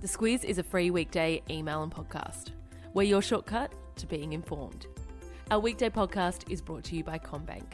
[0.00, 2.52] The Squiz is a free weekday email and podcast.
[2.94, 4.86] We're your shortcut to being informed.
[5.50, 7.72] Our weekday podcast is brought to you by CommBank.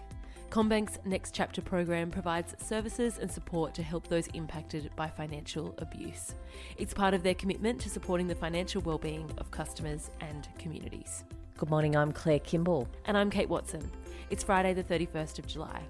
[0.50, 6.34] CommBank's Next Chapter program provides services and support to help those impacted by financial abuse.
[6.76, 11.22] It's part of their commitment to supporting the financial well-being of customers and communities.
[11.56, 12.88] Good morning, I'm Claire Kimball.
[13.04, 13.88] And I'm Kate Watson.
[14.31, 15.81] It's Friday, the 31st of July.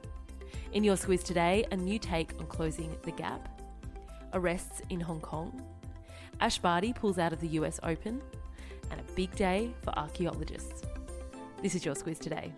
[0.75, 3.63] In your Squiz today, a new take on closing the gap,
[4.35, 5.63] arrests in Hong Kong,
[6.41, 8.21] Ash Barty pulls out of the US Open,
[8.91, 10.83] and a big day for archaeologists.
[11.63, 12.53] This is your Squiz today.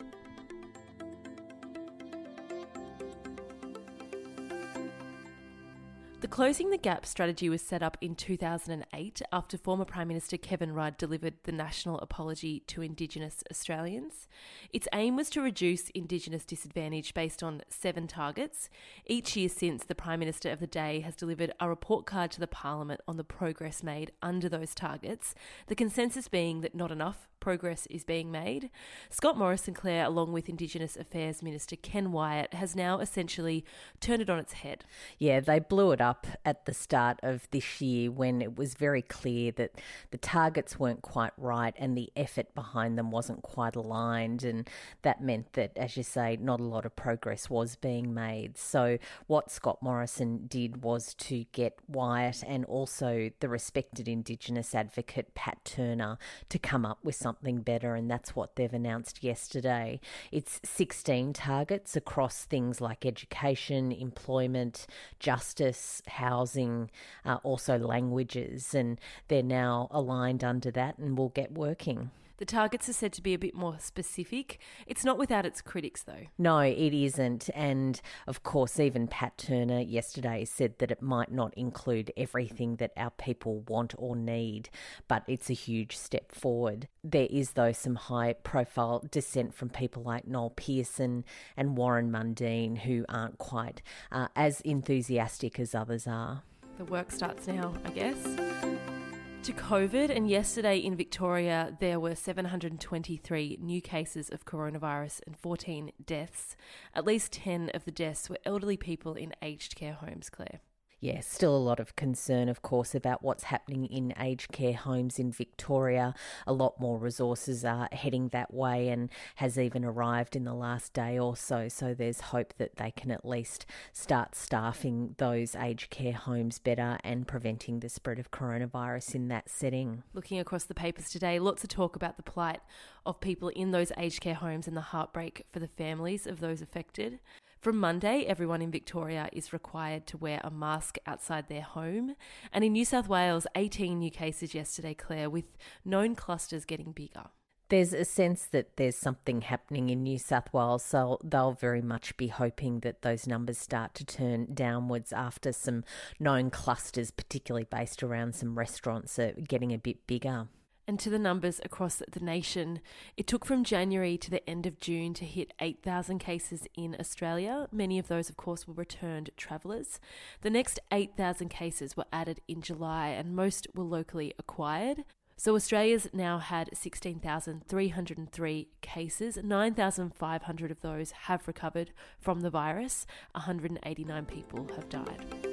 [6.21, 10.73] The Closing the Gap strategy was set up in 2008 after former Prime Minister Kevin
[10.73, 14.27] Rudd delivered the national apology to Indigenous Australians.
[14.73, 18.69] Its aim was to reduce Indigenous disadvantage based on seven targets.
[19.07, 22.41] Each year since, the Prime Minister of the day has delivered a report card to
[22.41, 25.37] the Parliament on the progress made under those targets,
[25.69, 28.69] the consensus being that not enough progress is being made.
[29.09, 33.65] Scott Morrison Claire, along with Indigenous Affairs Minister Ken Wyatt, has now essentially
[34.01, 34.85] turned it on its head.
[35.19, 39.01] Yeah, they blew it up at the start of this year when it was very
[39.01, 44.45] clear that the targets weren't quite right and the effort behind them wasn't quite aligned.
[44.45, 44.69] And
[45.01, 48.59] that meant that, as you say, not a lot of progress was being made.
[48.59, 55.35] So, what Scott Morrison did was to get Wyatt and also the respected Indigenous advocate
[55.35, 56.19] Pat Turner
[56.51, 60.01] to come up with something something better, and that's what they've announced yesterday.
[60.33, 64.87] It's 16 targets across things like education, employment,
[65.19, 66.91] justice, housing,
[67.25, 72.11] uh, also languages, and they're now aligned under that and will get working.
[72.39, 74.61] The targets are said to be a bit more specific.
[74.87, 76.27] It's not without its critics, though.
[76.39, 77.51] No, it isn't.
[77.53, 82.93] And of course, even Pat Turner yesterday said that it might not include everything that
[82.97, 84.71] our people want or need,
[85.09, 86.87] but it's a huge step forward.
[87.03, 91.25] There is, though, some high profile dissent from people like Noel Pearson
[91.57, 96.43] and Warren Mundine who aren't quite uh, as enthusiastic as others are.
[96.79, 99.08] The work starts now, I guess
[99.49, 105.91] to COVID, and yesterday in Victoria, there were 723 new cases of coronavirus and 14
[106.05, 106.55] deaths.
[106.95, 110.61] At least 10 of the deaths were elderly people in aged care homes, Claire
[111.01, 115.19] yeah, still a lot of concern, of course, about what's happening in aged care homes
[115.19, 116.13] in Victoria.
[116.47, 120.93] A lot more resources are heading that way and has even arrived in the last
[120.93, 121.69] day or so.
[121.69, 126.99] So there's hope that they can at least start staffing those aged care homes better
[127.05, 130.03] and preventing the spread of coronavirus in that setting.
[130.15, 132.61] Looking across the papers today, lots of talk about the plight
[133.07, 136.61] of people in those aged care homes and the heartbreak for the families of those
[136.61, 137.21] affected.
[137.61, 142.15] From Monday, everyone in Victoria is required to wear a mask outside their home.
[142.53, 147.25] And in New South Wales, 18 new cases yesterday, Claire, with known clusters getting bigger.
[147.69, 152.17] There's a sense that there's something happening in New South Wales, so they'll very much
[152.17, 155.83] be hoping that those numbers start to turn downwards after some
[156.21, 160.47] known clusters, particularly based around some restaurants, are getting a bit bigger
[160.89, 162.81] and to the numbers across the nation.
[163.17, 167.69] It took from January to the end of June to hit 8,000 cases in Australia.
[167.71, 170.01] Many of those, of course, were returned travellers.
[170.41, 175.05] The next 8,000 cases were added in July, and most were locally acquired.
[175.37, 179.39] So Australia's now had 16,303 cases.
[179.41, 183.07] 9,500 of those have recovered from the virus.
[183.35, 185.48] 189 people have died.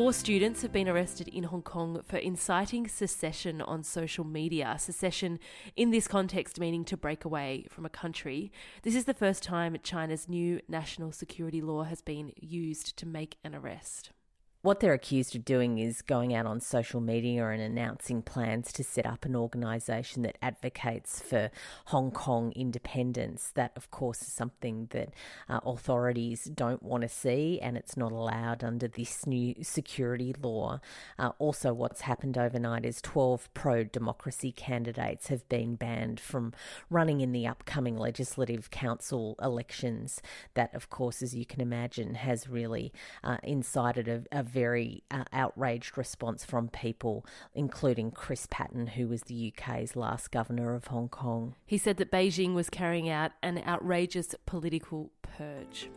[0.00, 4.76] Four students have been arrested in Hong Kong for inciting secession on social media.
[4.78, 5.38] Secession,
[5.76, 8.50] in this context, meaning to break away from a country.
[8.82, 13.36] This is the first time China's new national security law has been used to make
[13.44, 14.12] an arrest.
[14.62, 18.84] What they're accused of doing is going out on social media and announcing plans to
[18.84, 21.50] set up an organisation that advocates for
[21.86, 23.52] Hong Kong independence.
[23.54, 25.14] That, of course, is something that
[25.48, 30.80] uh, authorities don't want to see, and it's not allowed under this new security law.
[31.18, 36.52] Uh, also, what's happened overnight is 12 pro democracy candidates have been banned from
[36.90, 40.20] running in the upcoming Legislative Council elections.
[40.52, 42.92] That, of course, as you can imagine, has really
[43.24, 47.24] uh, incited a, a very uh, outraged response from people,
[47.54, 51.54] including Chris Patten, who was the UK's last governor of Hong Kong.
[51.66, 55.90] He said that Beijing was carrying out an outrageous political purge.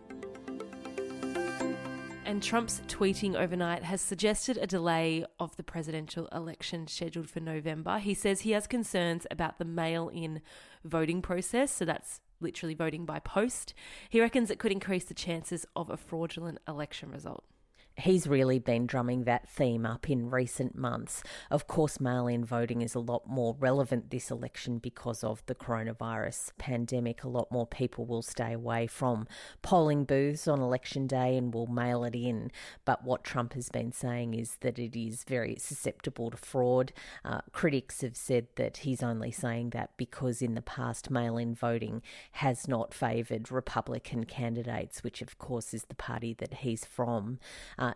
[2.26, 8.00] And Trump's tweeting overnight has suggested a delay of the presidential election scheduled for November.
[8.00, 10.42] He says he has concerns about the mail in
[10.86, 13.74] voting process, so that's literally voting by post.
[14.10, 17.44] He reckons it could increase the chances of a fraudulent election result.
[17.98, 21.24] He's really been drumming that theme up in recent months.
[21.52, 25.56] Of course, mail in voting is a lot more relevant this election because of the
[25.56, 27.24] coronavirus pandemic.
[27.24, 29.28] A lot more people will stay away from
[29.62, 32.52] polling booths on election day and will mail it in.
[32.86, 36.94] But what Trump has been saying is that it is very susceptible to fraud.
[37.24, 41.54] Uh, critics have said that he's only saying that because in the past mail in
[41.54, 42.02] voting
[42.34, 47.40] has not favoured Republican candidates, which of course is the party that he's from.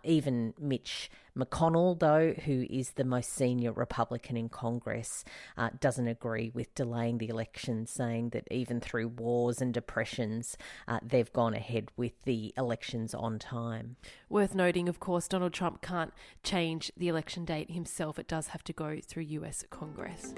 [0.04, 5.24] Even Mitch McConnell, though, who is the most senior Republican in Congress,
[5.58, 10.58] uh, doesn't agree with delaying the election, saying that even through wars and depressions,
[10.88, 13.98] uh, they've gone ahead with the elections on time.
[14.30, 16.14] Worth noting, of course, Donald Trump can't
[16.44, 20.34] change the election date himself, it does have to go through US Congress.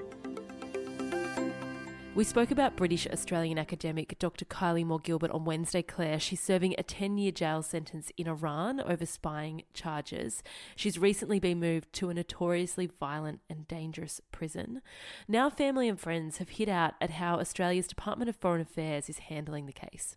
[2.16, 4.44] We spoke about British Australian academic Dr.
[4.44, 6.18] Kylie Moore Gilbert on Wednesday, Claire.
[6.18, 10.42] She's serving a 10 year jail sentence in Iran over spying charges.
[10.74, 14.82] She's recently been moved to a notoriously violent and dangerous prison.
[15.28, 19.18] Now, family and friends have hit out at how Australia's Department of Foreign Affairs is
[19.18, 20.16] handling the case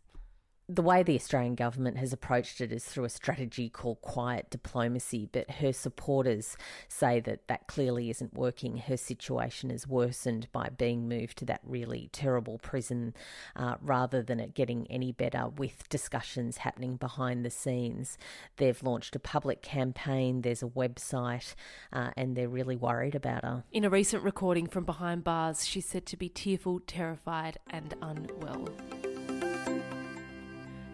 [0.70, 5.28] the way the Australian government has approached it is through a strategy called quiet diplomacy,
[5.32, 6.56] but her supporters
[6.88, 8.78] say that that clearly isn't working.
[8.78, 13.14] Her situation is worsened by being moved to that really terrible prison
[13.58, 18.18] uh, rather than it getting any better with discussions happening behind the scenes.
[18.56, 21.56] They've launched a public campaign, there's a website,
[21.92, 23.64] uh, and they're really worried about her.
[23.74, 28.70] In a recent recording from behind bars, she's said to be tearful, terrified, and unwell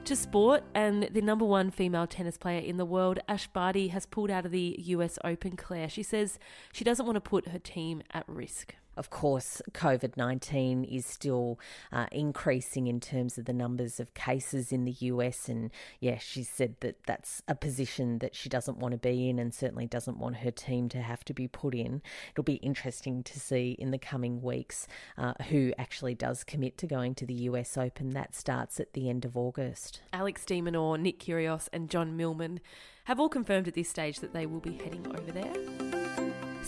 [0.10, 4.08] to sport, and the number one female tennis player in the world, Ash Barty, has
[4.08, 5.88] pulled out of the US Open, Claire.
[5.88, 6.40] She says
[6.74, 8.74] she doesn't want to put her team at risk.
[9.00, 11.58] Of course, COVID 19 is still
[11.94, 15.48] uh, increasing in terms of the numbers of cases in the US.
[15.48, 19.40] And yeah, she said that that's a position that she doesn't want to be in
[19.40, 22.02] and certainly doesn't want her team to have to be put in.
[22.34, 24.86] It'll be interesting to see in the coming weeks
[25.18, 28.10] uh, who actually does commit to going to the US Open.
[28.10, 30.02] That starts at the end of August.
[30.12, 32.60] Alex de Minaur, Nick Kyrgios, and John Millman
[33.06, 36.09] have all confirmed at this stage that they will be heading over there.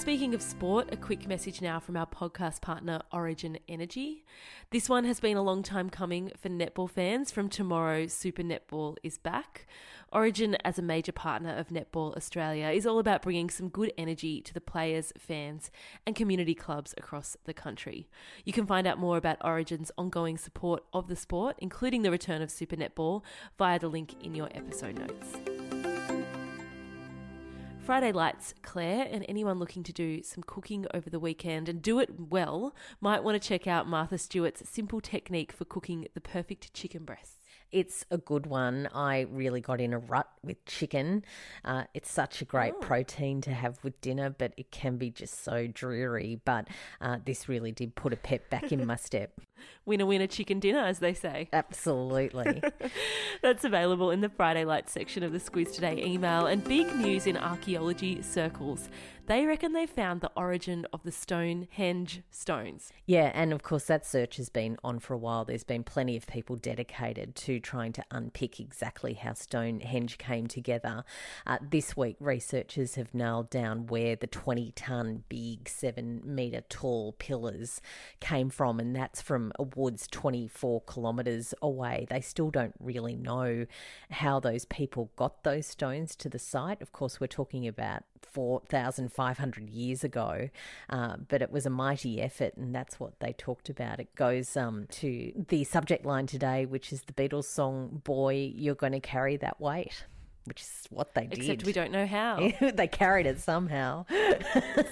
[0.02, 4.26] Speaking of sport, a quick message now from our podcast partner, Origin Energy.
[4.72, 7.32] This one has been a long time coming for netball fans.
[7.32, 9.68] From tomorrow, Super Netball is back.
[10.12, 14.42] Origin, as a major partner of Netball Australia, is all about bringing some good energy
[14.42, 15.70] to the players, fans,
[16.08, 18.10] and community clubs across the country.
[18.44, 22.42] You can find out more about Origin's ongoing support of the sport, including the return
[22.42, 23.22] of Super Netball,
[23.60, 26.41] via the link in your episode notes.
[27.84, 32.00] Friday Lights, Claire, and anyone looking to do some cooking over the weekend and do
[32.00, 36.74] it well might want to check out Martha Stewart's simple technique for cooking the perfect
[36.76, 37.42] chicken breast.
[37.72, 38.88] It's a good one.
[38.94, 41.24] I really got in a rut with chicken.
[41.66, 42.80] Uh, it's such a great oh.
[42.80, 46.40] protein to have with dinner, but it can be just so dreary.
[46.44, 46.68] But
[47.00, 49.40] uh, this really did put a pep back in my step.
[49.86, 51.50] Winner, winner, chicken dinner, as they say.
[51.54, 52.62] Absolutely.
[53.42, 57.28] That's available in the Friday Light section of the Squiz Today email and big news
[57.28, 58.90] in archaeology circles.
[59.28, 62.92] They reckon they found the origin of the Stonehenge stones.
[63.06, 65.46] Yeah, and of course, that search has been on for a while.
[65.46, 71.04] There's been plenty of people dedicated to trying to unpick exactly how Stonehenge came together.
[71.46, 77.14] Uh, this week, researchers have nailed down where the 20 ton, big, seven metre tall
[77.14, 77.82] pillars
[78.20, 82.08] came from, and that's from a woods 24 kilometres away.
[82.10, 83.66] They still don't really know
[84.10, 86.82] how those people got those stones to the site.
[86.82, 90.50] Of course, we're talking about 4,500 years ago,
[90.90, 94.00] uh, but it was a mighty effort, and that's what they talked about.
[94.00, 98.76] It goes um, to the subject line today, which is the Beatles song, Boy, You're
[98.76, 100.06] Going to Carry That Weight.
[100.46, 101.38] Which is what they did.
[101.38, 102.52] Except we don't know how.
[102.74, 104.06] they carried it somehow.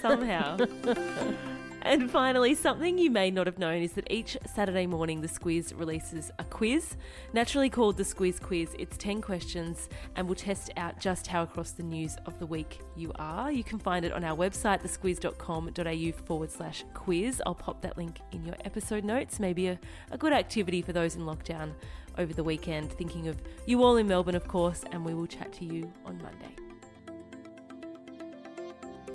[0.00, 0.58] somehow.
[1.82, 5.72] And finally, something you may not have known is that each Saturday morning the Squiz
[5.78, 6.96] releases a quiz,
[7.32, 8.74] naturally called the Squiz Quiz.
[8.78, 12.80] It's 10 questions and will test out just how across the news of the week
[12.96, 13.50] you are.
[13.50, 17.40] You can find it on our website, thesquiz.com.au forward slash quiz.
[17.46, 19.40] I'll pop that link in your episode notes.
[19.40, 19.78] Maybe a,
[20.10, 21.72] a good activity for those in lockdown
[22.18, 22.92] over the weekend.
[22.92, 26.18] Thinking of you all in Melbourne, of course, and we will chat to you on
[26.18, 26.69] Monday.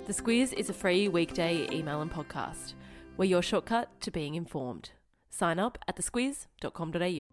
[0.06, 2.74] The Squiz is a free weekday email and podcast.
[3.16, 4.90] We're your shortcut to being informed.
[5.30, 7.25] Sign up at thesquiz.com.au.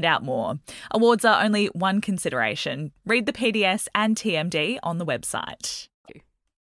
[0.00, 0.58] find out more.
[0.90, 2.92] Awards are only one consideration.
[3.04, 5.89] Read the PDS and TMD on the website.